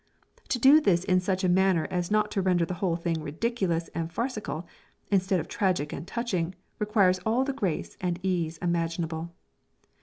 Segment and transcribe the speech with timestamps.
[0.47, 3.87] To do this in such a manner as not to render the whole thing ridiculous
[3.93, 4.65] and farcical,
[5.11, 9.29] instead of tragic and touching, requires all the grace and ease imaginable.